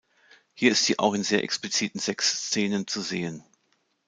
Hier 0.55 0.71
ist 0.71 0.85
sie 0.85 0.97
auch 0.97 1.13
in 1.13 1.21
sehr 1.23 1.43
expliziten 1.43 2.01
Sex-Szenen 2.01 2.87
zu 2.87 3.01
sehen. 3.01 3.43